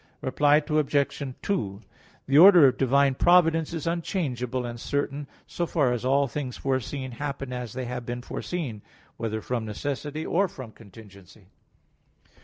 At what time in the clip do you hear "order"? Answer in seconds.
2.39-2.65